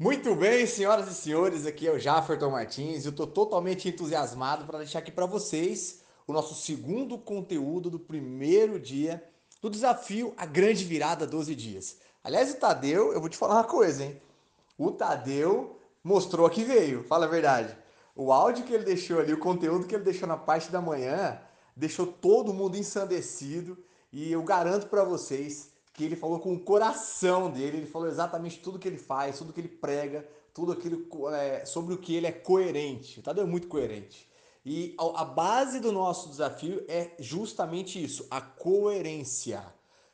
[0.00, 4.64] Muito bem, senhoras e senhores, aqui é o Jafferton Martins e eu estou totalmente entusiasmado
[4.64, 9.20] para deixar aqui para vocês o nosso segundo conteúdo do primeiro dia
[9.60, 11.96] do desafio A Grande Virada 12 Dias.
[12.22, 14.22] Aliás, o Tadeu, eu vou te falar uma coisa, hein?
[14.78, 17.76] O Tadeu mostrou que veio, fala a verdade.
[18.14, 21.40] O áudio que ele deixou ali, o conteúdo que ele deixou na parte da manhã,
[21.74, 23.76] deixou todo mundo ensandecido
[24.12, 28.60] e eu garanto para vocês que ele falou com o coração dele, ele falou exatamente
[28.60, 30.24] tudo que ele faz, tudo que ele prega,
[30.54, 33.18] tudo aquilo é, sobre o que ele é coerente.
[33.18, 34.30] O Tadeu é muito coerente.
[34.64, 39.60] E a base do nosso desafio é justamente isso, a coerência.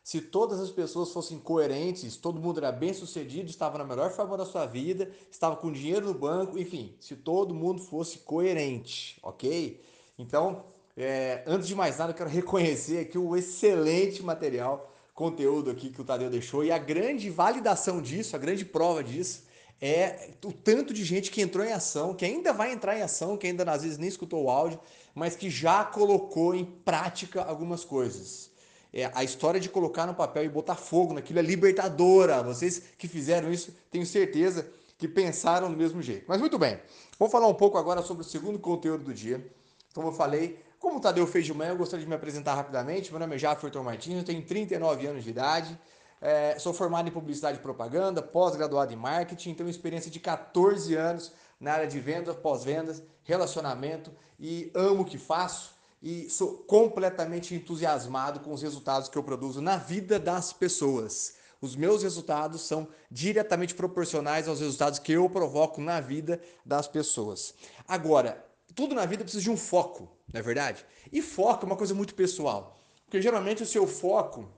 [0.02, 4.38] Se todas as pessoas fossem coerentes, todo mundo era bem sucedido, estava na melhor forma
[4.38, 9.82] da sua vida, estava com dinheiro no banco, enfim, se todo mundo fosse coerente, ok?
[10.18, 10.64] Então,
[10.96, 16.00] é, antes de mais nada, eu quero reconhecer aqui o excelente material conteúdo aqui que
[16.00, 16.64] o Tadeu deixou.
[16.64, 19.44] E a grande validação disso, a grande prova disso,
[19.80, 23.36] é o tanto de gente que entrou em ação, que ainda vai entrar em ação,
[23.36, 24.80] que ainda às vezes nem escutou o áudio,
[25.14, 28.50] mas que já colocou em prática algumas coisas.
[28.92, 32.42] É, a história de colocar no papel e botar fogo naquilo é libertadora.
[32.42, 36.24] Vocês que fizeram isso, tenho certeza que pensaram do mesmo jeito.
[36.28, 36.78] Mas muito bem,
[37.18, 39.44] vamos falar um pouco agora sobre o segundo conteúdo do dia.
[39.92, 43.10] Como eu falei, como o Tadeu fez de manhã, eu gostaria de me apresentar rapidamente.
[43.10, 45.80] Meu nome é Jafferton Martins, eu tenho 39 anos de idade,
[46.20, 51.32] é, sou formado em publicidade e propaganda, pós-graduado em marketing, tenho experiência de 14 anos
[51.58, 58.40] na área de vendas, pós-vendas, relacionamento e amo o que faço e sou completamente entusiasmado
[58.40, 61.36] com os resultados que eu produzo na vida das pessoas.
[61.62, 67.54] Os meus resultados são diretamente proporcionais aos resultados que eu provoco na vida das pessoas.
[67.88, 68.44] Agora,
[68.74, 70.84] tudo na vida precisa de um foco, não é verdade?
[71.12, 72.76] E foco é uma coisa muito pessoal.
[73.04, 74.48] Porque geralmente o seu foco,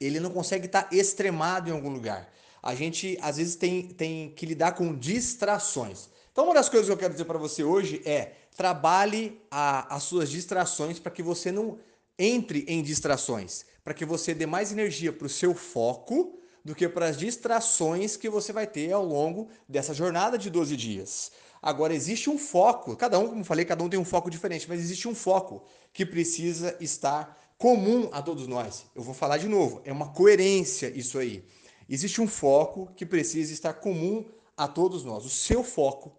[0.00, 2.32] ele não consegue estar extremado em algum lugar.
[2.62, 6.08] A gente, às vezes, tem, tem que lidar com distrações.
[6.30, 10.04] Então, uma das coisas que eu quero dizer para você hoje é trabalhe a, as
[10.04, 11.78] suas distrações para que você não
[12.18, 16.88] entre em distrações, para que você dê mais energia para o seu foco do que
[16.88, 21.32] para as distrações que você vai ter ao longo dessa jornada de 12 dias.
[21.62, 24.80] Agora, existe um foco, cada um, como falei, cada um tem um foco diferente, mas
[24.80, 25.62] existe um foco
[25.92, 28.86] que precisa estar comum a todos nós.
[28.96, 31.44] Eu vou falar de novo, é uma coerência isso aí.
[31.88, 34.24] Existe um foco que precisa estar comum
[34.56, 35.24] a todos nós.
[35.24, 36.12] O seu foco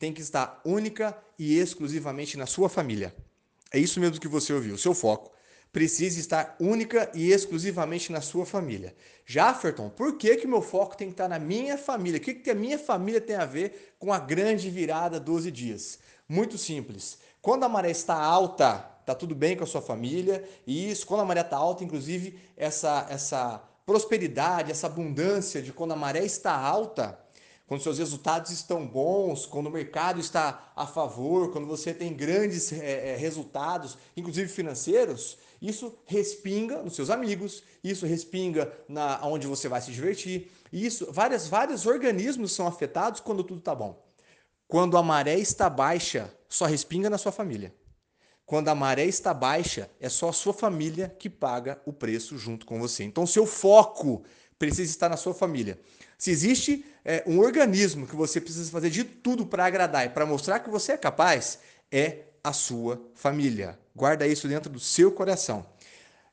[0.00, 3.14] tem que estar única e exclusivamente na sua família.
[3.72, 4.74] É isso mesmo que você ouviu.
[4.74, 5.30] O seu foco
[5.72, 8.94] precisa estar única e exclusivamente na sua família.
[9.26, 12.18] Jafferton, por que que meu foco tem que estar na minha família?
[12.18, 15.98] O que, que a minha família tem a ver com a grande virada 12 dias?
[16.28, 17.18] Muito simples.
[17.40, 21.20] Quando a maré está alta, tá tudo bem com a sua família, e isso, quando
[21.20, 26.52] a maré está alta, inclusive, essa, essa prosperidade, essa abundância de quando a maré está
[26.52, 27.18] alta,
[27.66, 32.72] quando seus resultados estão bons, quando o mercado está a favor, quando você tem grandes
[32.72, 39.80] é, resultados, inclusive financeiros, isso respinga nos seus amigos, isso respinga na onde você vai
[39.80, 40.50] se divertir.
[40.72, 44.06] Isso, várias, vários organismos são afetados quando tudo está bom.
[44.68, 47.74] Quando a maré está baixa, só respinga na sua família.
[48.46, 52.64] Quando a maré está baixa, é só a sua família que paga o preço junto
[52.64, 53.04] com você.
[53.04, 54.22] Então, seu foco
[54.58, 55.78] precisa estar na sua família.
[56.16, 60.26] Se existe é, um organismo que você precisa fazer de tudo para agradar e para
[60.26, 61.58] mostrar que você é capaz,
[61.90, 63.78] é a sua família.
[63.94, 65.66] Guarda isso dentro do seu coração.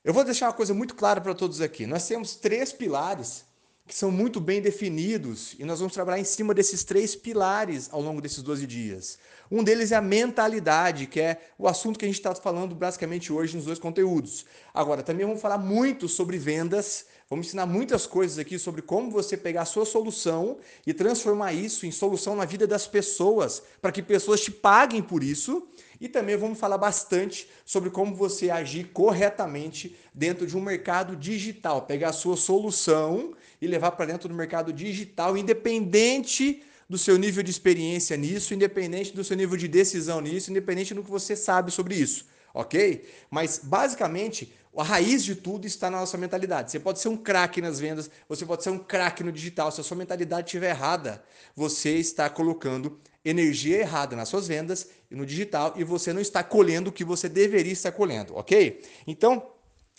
[0.02, 1.86] Eu vou deixar uma coisa muito clara para todos aqui.
[1.86, 3.44] Nós temos três pilares
[3.86, 8.02] que são muito bem definidos e nós vamos trabalhar em cima desses três pilares ao
[8.02, 9.20] longo desses 12 dias.
[9.52, 13.32] Um deles é a mentalidade, que é o assunto que a gente está falando basicamente
[13.32, 14.46] hoje nos dois conteúdos.
[14.74, 19.36] Agora, também vamos falar muito sobre vendas, vamos ensinar muitas coisas aqui sobre como você
[19.36, 24.02] pegar a sua solução e transformar isso em solução na vida das pessoas, para que
[24.02, 25.68] pessoas te paguem por isso
[26.00, 31.84] e também vamos falar bastante sobre como você agir corretamente dentro de um mercado digital,
[31.84, 37.42] pegar a sua solução e levar para dentro do mercado digital, independente do seu nível
[37.42, 41.72] de experiência nisso, independente do seu nível de decisão nisso, independente do que você sabe
[41.72, 42.26] sobre isso,
[42.56, 43.08] ok?
[43.30, 46.72] Mas basicamente a raiz de tudo está na nossa mentalidade.
[46.72, 49.72] Você pode ser um craque nas vendas, você pode ser um craque no digital.
[49.72, 51.24] Se a sua mentalidade estiver errada,
[51.56, 56.44] você está colocando energia errada nas suas vendas e no digital e você não está
[56.44, 58.84] colhendo o que você deveria estar colhendo, ok?
[59.08, 59.52] Então,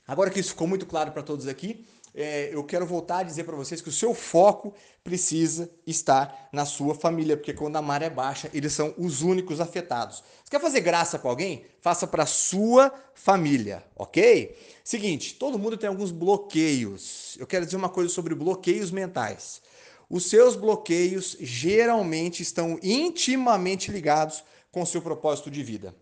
[0.06, 1.84] agora que isso ficou muito claro para todos aqui,
[2.16, 4.72] é, eu quero voltar a dizer para vocês que o seu foco
[5.04, 9.60] precisa estar na sua família, porque quando a maré é baixa, eles são os únicos
[9.60, 10.24] afetados.
[10.42, 11.66] Você quer fazer graça com alguém?
[11.82, 14.56] Faça para sua família, ok?
[14.82, 17.36] Seguinte, todo mundo tem alguns bloqueios.
[17.38, 19.60] Eu quero dizer uma coisa sobre bloqueios mentais.
[20.08, 24.42] os seus bloqueios geralmente estão intimamente ligados
[24.72, 25.94] com o seu propósito de vida.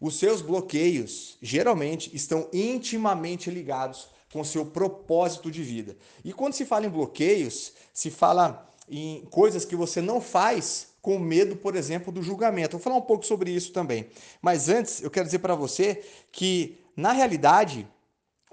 [0.00, 5.96] Os seus bloqueios geralmente estão intimamente ligados com seu propósito de vida.
[6.24, 11.18] E quando se fala em bloqueios, se fala em coisas que você não faz com
[11.18, 12.76] medo, por exemplo, do julgamento.
[12.76, 14.08] Vou falar um pouco sobre isso também.
[14.40, 17.88] Mas antes, eu quero dizer para você que, na realidade,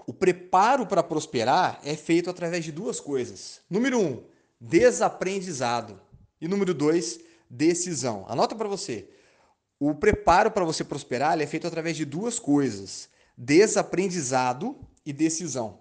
[0.06, 3.62] o preparo para prosperar é feito através de duas coisas.
[3.69, 4.23] Número um,
[4.59, 6.00] desaprendizado.
[6.39, 7.19] E número dois,
[7.50, 8.25] decisão.
[8.27, 9.09] Anota para você.
[9.80, 14.75] O preparo para você prosperar é feito através de duas coisas: desaprendizado
[15.07, 15.80] e decisão.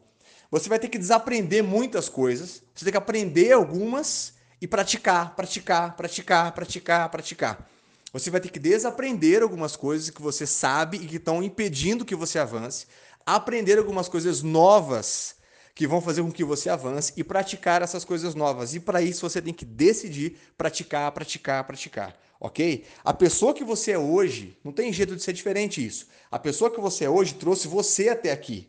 [0.50, 5.96] Você vai ter que desaprender muitas coisas, você tem que aprender algumas e praticar, praticar,
[5.96, 7.70] praticar, praticar, praticar.
[8.12, 12.14] Você vai ter que desaprender algumas coisas que você sabe e que estão impedindo que
[12.14, 12.86] você avance,
[13.26, 15.34] aprender algumas coisas novas
[15.74, 18.74] que vão fazer com que você avance e praticar essas coisas novas.
[18.74, 22.86] E para isso você tem que decidir praticar, praticar, praticar, ok?
[23.04, 26.06] A pessoa que você é hoje, não tem jeito de ser diferente isso.
[26.30, 28.68] A pessoa que você é hoje trouxe você até aqui.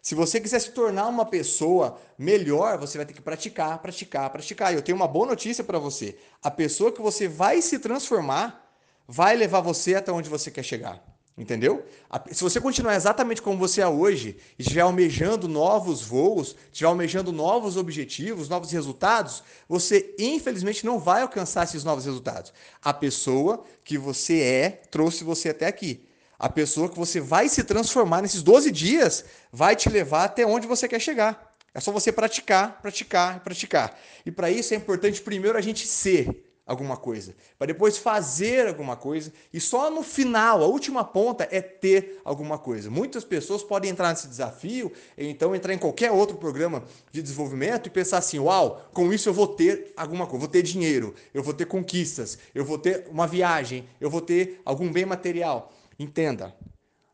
[0.00, 4.72] Se você quiser se tornar uma pessoa melhor, você vai ter que praticar, praticar, praticar.
[4.72, 6.16] E eu tenho uma boa notícia para você.
[6.42, 8.64] A pessoa que você vai se transformar
[9.06, 11.02] vai levar você até onde você quer chegar.
[11.38, 11.84] Entendeu?
[12.32, 17.30] Se você continuar exatamente como você é hoje e estiver almejando novos voos, estiver almejando
[17.30, 22.52] novos objetivos, novos resultados, você infelizmente não vai alcançar esses novos resultados.
[22.82, 26.07] A pessoa que você é trouxe você até aqui.
[26.38, 30.68] A pessoa que você vai se transformar nesses 12 dias vai te levar até onde
[30.68, 31.56] você quer chegar.
[31.74, 33.98] É só você praticar, praticar, praticar.
[34.24, 38.94] E para isso é importante primeiro a gente ser alguma coisa, para depois fazer alguma
[38.94, 42.90] coisa e só no final, a última ponta é ter alguma coisa.
[42.90, 47.90] Muitas pessoas podem entrar nesse desafio, então entrar em qualquer outro programa de desenvolvimento e
[47.90, 51.54] pensar assim: "Uau, com isso eu vou ter alguma coisa, vou ter dinheiro, eu vou
[51.54, 55.72] ter conquistas, eu vou ter uma viagem, eu vou ter algum bem material".
[55.98, 56.54] Entenda.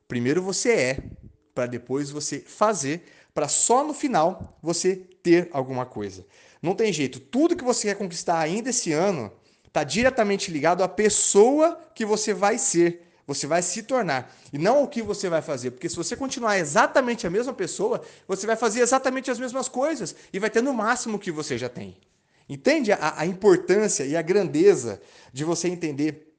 [0.06, 0.98] Primeiro você é,
[1.54, 6.26] para depois você fazer, para só no final você ter alguma coisa.
[6.60, 7.18] Não tem jeito.
[7.18, 9.32] Tudo que você quer conquistar ainda esse ano
[9.66, 14.84] está diretamente ligado à pessoa que você vai ser, você vai se tornar, e não
[14.84, 15.72] o que você vai fazer.
[15.72, 20.14] Porque se você continuar exatamente a mesma pessoa, você vai fazer exatamente as mesmas coisas
[20.32, 21.96] e vai ter no máximo o que você já tem.
[22.48, 25.00] Entende a, a importância e a grandeza
[25.32, 26.33] de você entender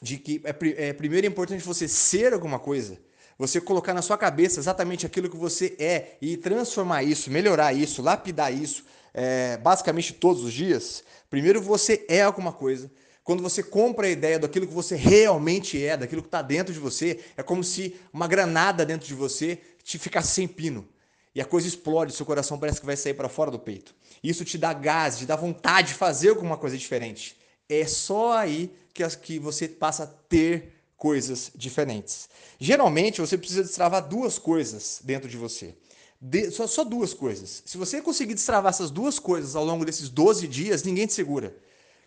[0.00, 2.98] de que é, é primeiro é importante você ser alguma coisa,
[3.38, 8.02] você colocar na sua cabeça exatamente aquilo que você é e transformar isso, melhorar isso,
[8.02, 12.90] lapidar isso, é, basicamente todos os dias, primeiro você é alguma coisa.
[13.22, 16.80] Quando você compra a ideia daquilo que você realmente é, daquilo que está dentro de
[16.80, 20.88] você, é como se uma granada dentro de você te ficasse sem pino.
[21.34, 23.94] E a coisa explode, seu coração parece que vai sair para fora do peito.
[24.22, 27.36] Isso te dá gás, te dá vontade de fazer alguma coisa diferente.
[27.70, 32.28] É só aí que, que você passa a ter coisas diferentes.
[32.58, 35.74] Geralmente, você precisa destravar duas coisas dentro de você.
[36.20, 37.62] De, só, só duas coisas.
[37.64, 41.56] Se você conseguir destravar essas duas coisas ao longo desses 12 dias, ninguém te segura.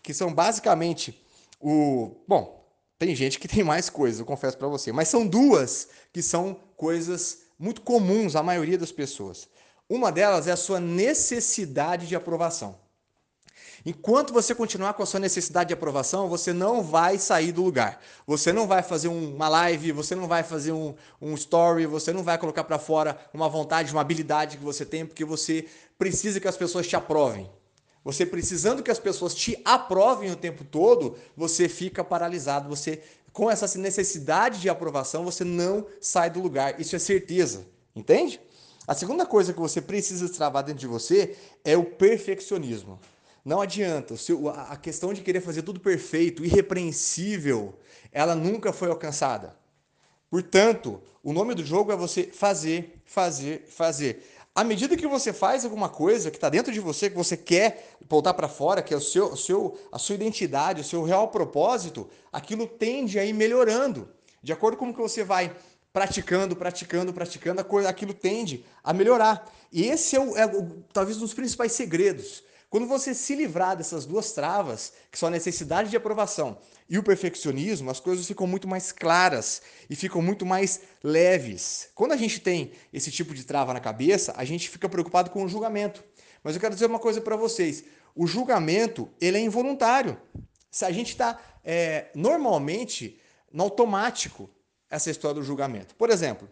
[0.04, 1.20] Que são basicamente
[1.60, 2.12] o.
[2.28, 2.64] Bom,
[3.00, 6.60] tem gente que tem mais coisas, eu confesso para você, mas são duas que são
[6.78, 9.48] coisas muito comuns à maioria das pessoas.
[9.90, 12.83] Uma delas é a sua necessidade de aprovação.
[13.86, 18.02] Enquanto você continuar com a sua necessidade de aprovação, você não vai sair do lugar.
[18.26, 22.24] Você não vai fazer uma live, você não vai fazer um, um story, você não
[22.24, 25.66] vai colocar para fora uma vontade, uma habilidade que você tem, porque você
[25.98, 27.50] precisa que as pessoas te aprovem.
[28.06, 32.70] Você precisando que as pessoas te aprovem o tempo todo, você fica paralisado.
[32.70, 33.02] Você,
[33.34, 36.80] com essa necessidade de aprovação, você não sai do lugar.
[36.80, 37.66] Isso é certeza.
[37.94, 38.40] Entende?
[38.88, 43.00] A segunda coisa que você precisa destravar dentro de você é o perfeccionismo.
[43.44, 44.16] Não adianta.
[44.70, 47.78] A questão de querer fazer tudo perfeito, irrepreensível,
[48.12, 49.56] ela nunca foi alcançada.
[50.30, 54.26] Portanto, o nome do jogo é você fazer, fazer, fazer.
[54.56, 57.98] À medida que você faz alguma coisa que está dentro de você, que você quer
[58.08, 61.28] voltar para fora, que é o seu, o seu, a sua identidade, o seu real
[61.28, 64.10] propósito, aquilo tende a ir melhorando.
[64.42, 65.56] De acordo com o que você vai
[65.92, 69.52] praticando, praticando, praticando, aquilo tende a melhorar.
[69.72, 70.48] E esse é, o, é
[70.92, 75.32] talvez um dos principais segredos quando você se livrar dessas duas travas, que são a
[75.32, 76.58] necessidade de aprovação
[76.90, 81.90] e o perfeccionismo, as coisas ficam muito mais claras e ficam muito mais leves.
[81.94, 85.44] Quando a gente tem esse tipo de trava na cabeça, a gente fica preocupado com
[85.44, 86.04] o julgamento.
[86.44, 87.84] Mas eu quero dizer uma coisa para vocês:
[88.16, 90.20] o julgamento ele é involuntário.
[90.72, 94.50] Se a gente está é, normalmente no automático
[94.90, 95.94] essa história do julgamento.
[95.94, 96.50] Por exemplo,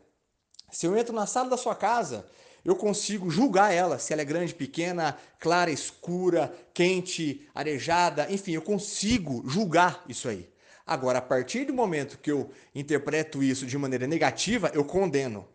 [0.72, 2.28] se eu entro na sala da sua casa
[2.64, 8.62] eu consigo julgar ela, se ela é grande, pequena, clara, escura, quente, arejada, enfim, eu
[8.62, 10.50] consigo julgar isso aí.
[10.86, 15.48] Agora, a partir do momento que eu interpreto isso de maneira negativa, eu condeno.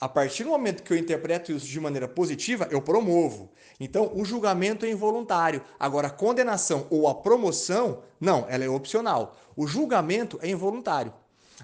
[0.00, 3.52] A partir do momento que eu interpreto isso de maneira positiva, eu promovo.
[3.78, 5.62] Então, o julgamento é involuntário.
[5.78, 9.36] Agora, a condenação ou a promoção, não, ela é opcional.
[9.54, 11.12] O julgamento é involuntário.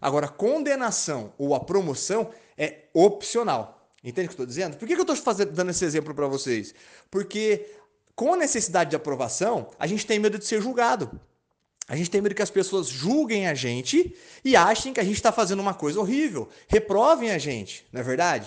[0.03, 2.29] Agora, a condenação ou a promoção
[2.59, 3.76] é opcional.
[4.07, 4.77] Entende o que eu estou dizendo?
[4.77, 6.73] Por que, eu estou dando esse exemplo para vocês?
[7.11, 7.67] Porque
[8.15, 11.11] com a necessidade de aprovação, a gente tem medo de ser julgado.
[11.89, 15.17] A gente tem medo que as pessoas julguem a gente e achem que a gente
[15.17, 16.49] está fazendo uma coisa horrível.
[16.69, 18.47] Reprovem a gente, não é verdade?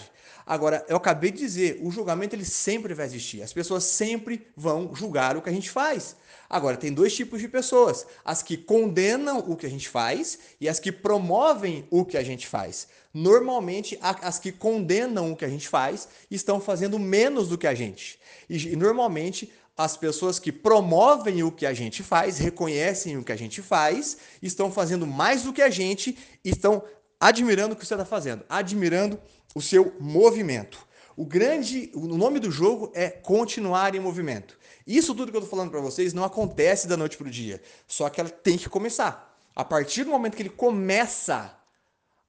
[0.49, 3.43] Agora, eu acabei de dizer, o julgamento ele sempre vai existir.
[3.43, 6.15] As pessoas sempre vão julgar o que a gente faz.
[6.49, 10.67] Agora, tem dois tipos de pessoas: as que condenam o que a gente faz e
[10.67, 12.87] as que promovem o que a gente faz.
[13.13, 17.75] Normalmente, as que condenam o que a gente faz estão fazendo menos do que a
[17.75, 18.19] gente.
[18.49, 23.37] E normalmente, as pessoas que promovem o que a gente faz, reconhecem o que a
[23.37, 26.83] gente faz, estão fazendo mais do que a gente estão
[27.19, 29.19] admirando o que você está fazendo, admirando
[29.53, 30.87] o seu movimento.
[31.17, 34.57] O grande, o nome do jogo é continuar em movimento.
[34.87, 37.61] Isso tudo que eu estou falando para vocês não acontece da noite para o dia,
[37.87, 39.37] só que ela tem que começar.
[39.55, 41.53] A partir do momento que ele começa,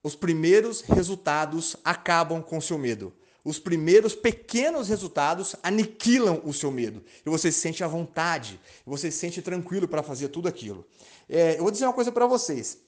[0.02, 3.12] os primeiros resultados acabam com o seu medo
[3.44, 7.02] os primeiros pequenos resultados aniquilam o seu medo.
[7.24, 10.86] E você se sente à vontade, você se sente tranquilo para fazer tudo aquilo.
[11.28, 12.78] É, eu vou dizer uma coisa para vocês.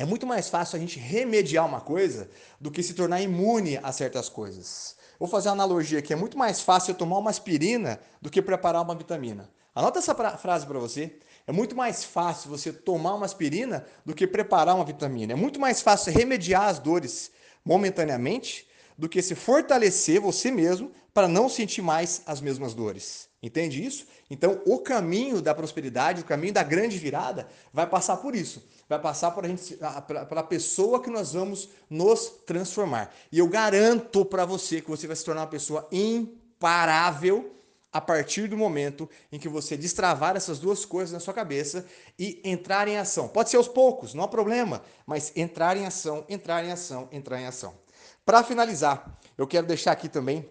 [0.00, 3.92] É muito mais fácil a gente remediar uma coisa do que se tornar imune a
[3.92, 4.96] certas coisas.
[5.18, 6.10] Vou fazer uma analogia aqui.
[6.10, 9.50] É muito mais fácil eu tomar uma aspirina do que preparar uma vitamina.
[9.74, 11.18] Anota essa frase para você.
[11.46, 15.34] É muito mais fácil você tomar uma aspirina do que preparar uma vitamina.
[15.34, 17.30] É muito mais fácil remediar as dores
[17.62, 18.66] momentaneamente
[18.96, 23.28] do que se fortalecer você mesmo para não sentir mais as mesmas dores.
[23.42, 24.06] Entende isso?
[24.30, 28.62] Então, o caminho da prosperidade, o caminho da grande virada, vai passar por isso.
[28.90, 29.78] Vai passar por a gente,
[30.28, 33.14] pela pessoa que nós vamos nos transformar.
[33.30, 37.54] E eu garanto para você que você vai se tornar uma pessoa imparável
[37.92, 41.86] a partir do momento em que você destravar essas duas coisas na sua cabeça
[42.18, 43.28] e entrar em ação.
[43.28, 47.40] Pode ser aos poucos, não há problema, mas entrar em ação, entrar em ação, entrar
[47.40, 47.72] em ação.
[48.26, 50.50] Para finalizar, eu quero deixar aqui também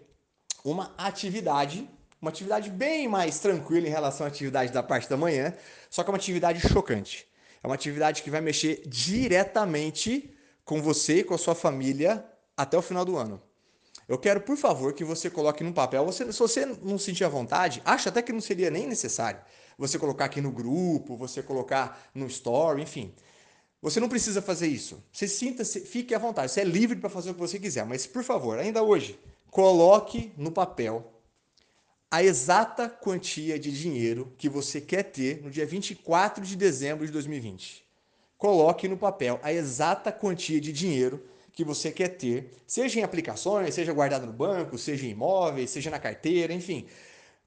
[0.64, 1.86] uma atividade,
[2.22, 5.54] uma atividade bem mais tranquila em relação à atividade da parte da manhã,
[5.90, 7.29] só que é uma atividade chocante.
[7.62, 12.24] É uma atividade que vai mexer diretamente com você e com a sua família
[12.56, 13.40] até o final do ano.
[14.08, 16.04] Eu quero, por favor, que você coloque no papel.
[16.04, 19.40] Você, se você não sentir a vontade, acho até que não seria nem necessário
[19.78, 23.14] você colocar aqui no grupo, você colocar no story, enfim.
[23.80, 25.02] Você não precisa fazer isso.
[25.10, 26.52] Você sinta, fique à vontade.
[26.52, 27.86] Você é livre para fazer o que você quiser.
[27.86, 29.18] Mas, por favor, ainda hoje,
[29.50, 31.10] coloque no papel
[32.10, 37.12] a exata quantia de dinheiro que você quer ter no dia 24 de dezembro de
[37.12, 37.84] 2020.
[38.36, 43.74] Coloque no papel a exata quantia de dinheiro que você quer ter, seja em aplicações,
[43.74, 46.86] seja guardado no banco, seja em imóveis, seja na carteira, enfim.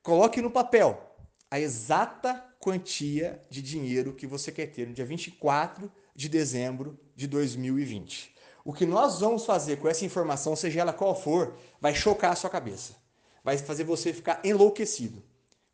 [0.02, 1.14] Coloque no papel
[1.52, 7.28] a exata quantia de dinheiro que você quer ter no dia 24 de dezembro de
[7.28, 8.34] 2020.
[8.64, 12.36] O que nós vamos fazer com essa informação, seja ela qual for, vai chocar a
[12.36, 13.03] sua cabeça.
[13.44, 15.22] Vai fazer você ficar enlouquecido.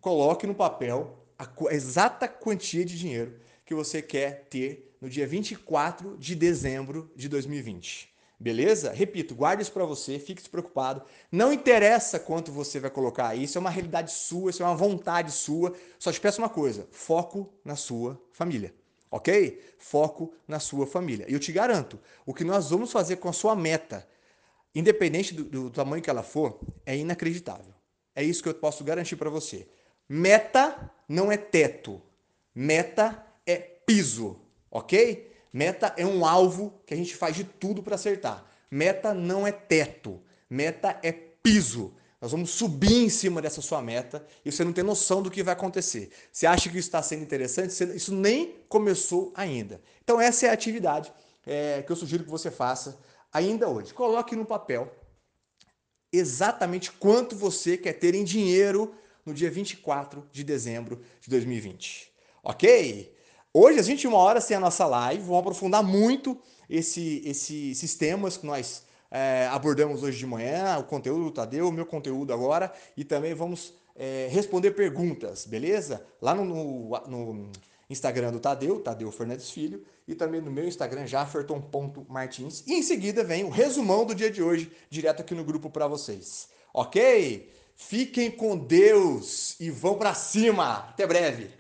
[0.01, 6.17] Coloque no papel a exata quantia de dinheiro que você quer ter no dia 24
[6.17, 8.09] de dezembro de 2020.
[8.39, 8.91] Beleza?
[8.91, 11.03] Repito, guarde isso para você, fique despreocupado.
[11.31, 15.31] Não interessa quanto você vai colocar isso, é uma realidade sua, isso é uma vontade
[15.31, 15.73] sua.
[15.97, 18.73] Só te peço uma coisa: foco na sua família
[19.11, 19.61] ok?
[19.77, 21.25] Foco na sua família.
[21.27, 24.07] E eu te garanto, o que nós vamos fazer com a sua meta,
[24.79, 27.73] independente do, do tamanho que ela for, é inacreditável.
[28.15, 29.67] É isso que eu posso garantir para você.
[30.07, 32.01] Meta não é teto.
[32.53, 34.39] Meta é piso,
[34.71, 35.31] ok?
[35.53, 38.45] Meta é um alvo que a gente faz de tudo para acertar.
[38.69, 40.21] Meta não é teto.
[40.49, 41.93] Meta é piso.
[42.21, 45.41] Nós vamos subir em cima dessa sua meta e você não tem noção do que
[45.41, 46.09] vai acontecer.
[46.31, 47.71] Você acha que isso está sendo interessante?
[47.95, 49.81] Isso nem começou ainda.
[50.03, 51.13] Então, essa é a atividade
[51.45, 52.99] é, que eu sugiro que você faça
[53.31, 53.93] ainda hoje.
[53.93, 54.91] Coloque no papel
[56.11, 58.95] exatamente quanto você quer ter em dinheiro
[59.25, 62.11] no dia 24 de dezembro de 2020.
[62.43, 63.15] Ok?
[63.53, 65.23] Hoje, às 21 horas, tem a nossa live.
[65.23, 66.37] Vamos aprofundar muito
[66.69, 71.71] esse, esses sistemas que nós é, abordamos hoje de manhã, o conteúdo do Tadeu, o
[71.71, 76.05] meu conteúdo agora, e também vamos é, responder perguntas, beleza?
[76.21, 77.51] Lá no, no, no,
[77.89, 82.63] Instagram do Tadeu, Tadeu Fernandes Filho, e também no meu Instagram, jafferton.martins.
[82.67, 85.87] E em seguida vem o resumão do dia de hoje, direto aqui no grupo para
[85.87, 86.47] vocês.
[86.73, 87.51] ok?
[87.75, 90.89] Fiquem com Deus e vão para cima.
[90.89, 91.58] Até breve.